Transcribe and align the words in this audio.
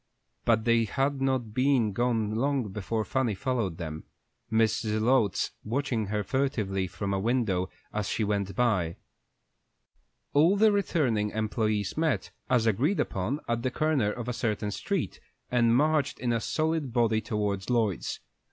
But 0.45 0.65
they 0.65 0.85
had 0.85 1.21
not 1.21 1.53
been 1.53 1.93
gone 1.93 2.33
long 2.33 2.69
before 2.71 3.05
Fanny 3.05 3.35
followed 3.35 3.77
them, 3.77 4.05
Mrs. 4.51 4.97
Zelotes 4.97 5.51
watching 5.63 6.07
her 6.07 6.23
furtively 6.23 6.87
from 6.87 7.13
a 7.13 7.19
window 7.19 7.69
as 7.93 8.09
she 8.09 8.23
went 8.23 8.55
by. 8.55 8.95
All 10.33 10.57
the 10.57 10.71
returning 10.71 11.29
employés 11.29 11.95
met, 11.97 12.31
as 12.49 12.65
agreed 12.65 12.99
upon, 12.99 13.41
at 13.47 13.61
the 13.61 13.69
corner 13.69 14.11
of 14.11 14.27
a 14.27 14.33
certain 14.33 14.71
street, 14.71 15.19
and 15.51 15.75
marched 15.75 16.17
in 16.17 16.33
a 16.33 16.39
solid 16.41 16.91
body 16.91 17.21
towards 17.21 17.69
Lloyd's. 17.69 18.21